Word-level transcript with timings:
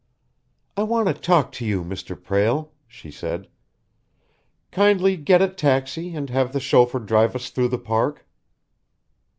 "I 0.75 0.81
want 0.81 1.09
to 1.09 1.13
talk 1.13 1.51
to 1.51 1.63
you, 1.63 1.83
Mr. 1.83 2.19
Prale," 2.19 2.71
she 2.87 3.11
said. 3.11 3.47
"Kindly 4.71 5.15
get 5.15 5.43
a 5.43 5.47
taxi 5.47 6.15
and 6.15 6.27
have 6.31 6.53
the 6.53 6.59
chauffeur 6.59 6.97
drive 6.97 7.35
us 7.35 7.51
through 7.51 7.67
the 7.67 7.77
Park." 7.77 8.25